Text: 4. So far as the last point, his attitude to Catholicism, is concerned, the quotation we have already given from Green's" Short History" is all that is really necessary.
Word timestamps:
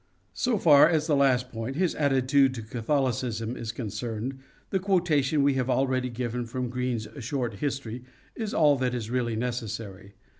4. 0.31 0.31
So 0.33 0.57
far 0.57 0.89
as 0.89 1.05
the 1.05 1.15
last 1.15 1.51
point, 1.51 1.75
his 1.75 1.93
attitude 1.93 2.55
to 2.55 2.63
Catholicism, 2.63 3.55
is 3.55 3.71
concerned, 3.71 4.39
the 4.71 4.79
quotation 4.79 5.43
we 5.43 5.53
have 5.53 5.69
already 5.69 6.09
given 6.09 6.47
from 6.47 6.69
Green's" 6.71 7.07
Short 7.23 7.53
History" 7.59 8.03
is 8.35 8.51
all 8.51 8.75
that 8.77 8.95
is 8.95 9.11
really 9.11 9.35
necessary. 9.35 10.15